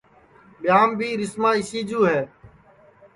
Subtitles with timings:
[0.61, 2.21] ٻیاں بھی رسما اِسی جو ہے